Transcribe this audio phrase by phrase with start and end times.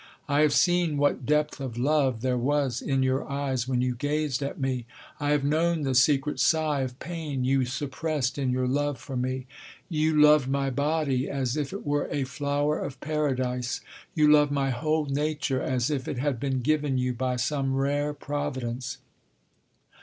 [0.27, 4.41] I have seen what depth of love there was in your eyes when you gazed
[4.41, 4.87] at me.
[5.19, 9.45] I have known the secret sigh of pain you suppressed in your love for me.
[9.89, 13.81] You loved my body as if it were a flower of paradise.
[14.15, 18.11] You loved my whole nature as if it had been given you by some rare
[18.15, 18.97] providence.